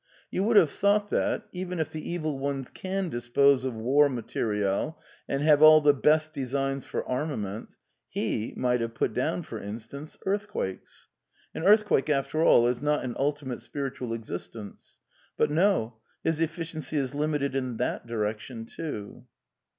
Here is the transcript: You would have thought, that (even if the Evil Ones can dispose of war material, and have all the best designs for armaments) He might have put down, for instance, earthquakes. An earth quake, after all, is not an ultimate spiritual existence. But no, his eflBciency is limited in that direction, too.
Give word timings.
You 0.31 0.43
would 0.45 0.57
have 0.57 0.71
thought, 0.71 1.11
that 1.11 1.45
(even 1.51 1.79
if 1.79 1.91
the 1.91 2.01
Evil 2.01 2.39
Ones 2.39 2.71
can 2.71 3.09
dispose 3.09 3.63
of 3.63 3.75
war 3.75 4.09
material, 4.09 4.99
and 5.29 5.43
have 5.43 5.61
all 5.61 5.79
the 5.79 5.93
best 5.93 6.33
designs 6.33 6.85
for 6.85 7.07
armaments) 7.07 7.77
He 8.09 8.55
might 8.57 8.81
have 8.81 8.95
put 8.95 9.13
down, 9.13 9.43
for 9.43 9.59
instance, 9.61 10.17
earthquakes. 10.25 11.07
An 11.53 11.63
earth 11.65 11.85
quake, 11.85 12.09
after 12.09 12.41
all, 12.43 12.65
is 12.65 12.81
not 12.81 13.03
an 13.03 13.15
ultimate 13.19 13.59
spiritual 13.61 14.11
existence. 14.11 14.97
But 15.37 15.51
no, 15.51 15.97
his 16.23 16.39
eflBciency 16.39 16.93
is 16.97 17.13
limited 17.13 17.53
in 17.53 17.77
that 17.77 18.07
direction, 18.07 18.65
too. 18.65 19.25